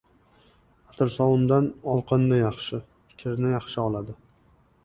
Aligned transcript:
Atirsovundan 0.93 1.69
olqindi 1.93 2.39
yaxshi, 2.41 2.81
kirni 3.21 3.55
yaxshi 3.55 3.81
oladi. 3.89 4.21